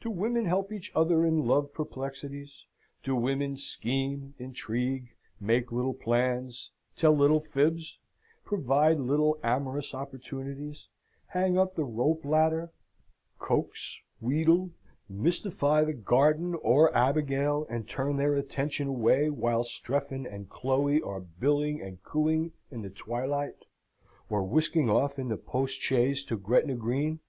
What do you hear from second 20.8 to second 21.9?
are billing